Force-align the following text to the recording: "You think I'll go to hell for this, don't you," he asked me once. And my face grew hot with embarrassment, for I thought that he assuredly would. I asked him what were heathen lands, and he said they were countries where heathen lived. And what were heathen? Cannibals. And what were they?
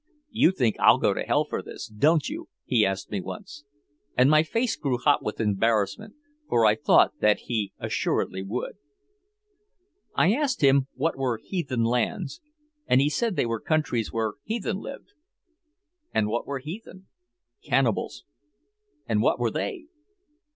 "You 0.31 0.49
think 0.51 0.77
I'll 0.79 0.97
go 0.97 1.13
to 1.13 1.21
hell 1.21 1.45
for 1.45 1.61
this, 1.61 1.85
don't 1.87 2.27
you," 2.27 2.49
he 2.65 2.83
asked 2.83 3.11
me 3.11 3.21
once. 3.21 3.65
And 4.17 4.31
my 4.31 4.41
face 4.41 4.75
grew 4.75 4.97
hot 4.97 5.21
with 5.23 5.39
embarrassment, 5.39 6.15
for 6.49 6.65
I 6.65 6.73
thought 6.73 7.19
that 7.19 7.41
he 7.41 7.71
assuredly 7.77 8.41
would. 8.41 8.77
I 10.15 10.33
asked 10.33 10.61
him 10.61 10.87
what 10.95 11.15
were 11.19 11.37
heathen 11.37 11.83
lands, 11.83 12.41
and 12.87 12.99
he 12.99 13.09
said 13.11 13.35
they 13.35 13.45
were 13.45 13.61
countries 13.61 14.11
where 14.11 14.33
heathen 14.43 14.77
lived. 14.79 15.13
And 16.11 16.29
what 16.29 16.47
were 16.47 16.57
heathen? 16.57 17.05
Cannibals. 17.63 18.25
And 19.07 19.21
what 19.21 19.37
were 19.37 19.51
they? 19.51 19.85